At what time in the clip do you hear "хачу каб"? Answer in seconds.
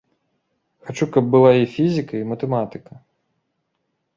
0.87-1.25